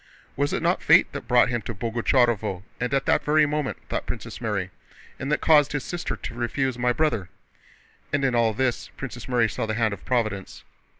[0.35, 4.07] "Was it not fate that brought him to Boguchárovo, and at that very moment?" thought
[4.07, 4.71] Princess Mary.
[5.19, 7.29] "And that caused his sister to refuse my brother?"
[8.11, 10.63] And in all this Princess Mary saw the hand of Providence.